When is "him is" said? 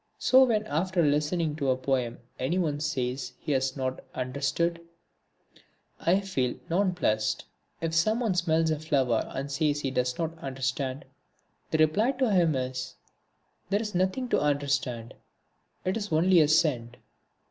12.31-12.95